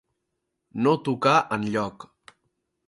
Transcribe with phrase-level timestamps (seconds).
[0.87, 2.11] No tocar enlloc.